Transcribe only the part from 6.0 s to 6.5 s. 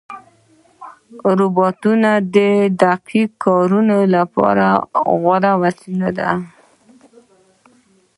دي.